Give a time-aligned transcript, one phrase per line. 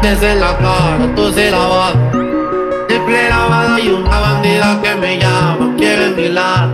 [0.00, 1.94] dientes en la cara, tú se lavas.
[2.88, 6.70] Triple lavada y una bandida que me llama, quiere milar.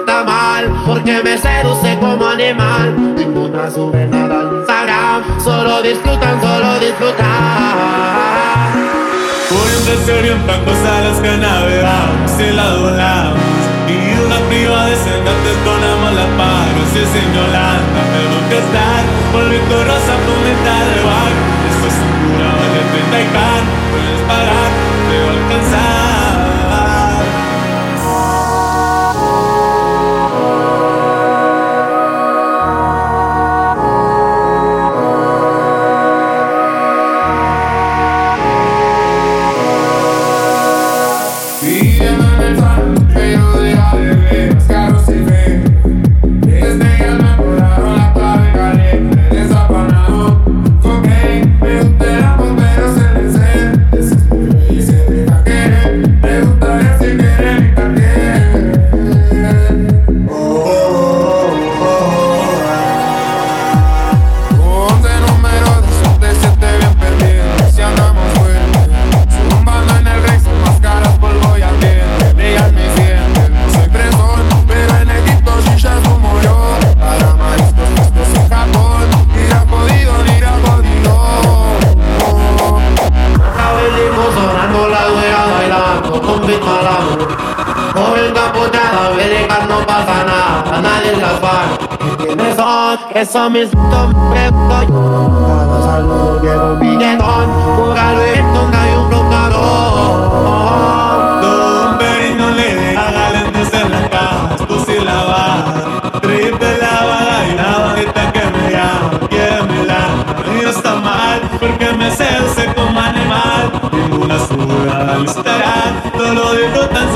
[0.00, 3.14] Está mal porque me seduce como animal.
[3.16, 7.26] Ninguna sube nada al Instagram, solo disfrutan, solo disfrutan.
[9.48, 13.38] Poniéndose orientando a las que navegamos y la doblamos
[13.86, 15.95] Y una privada de sentantes con
[86.46, 87.28] ritmo al amor.
[87.94, 92.16] Joven capuchada, venegas no pasa nada, nadie las va.
[92.18, 92.98] ¿Quiénes son?
[93.12, 95.46] Que son mis pregunto yo.
[95.46, 96.95] Cada saludo un
[116.34, 117.15] no lo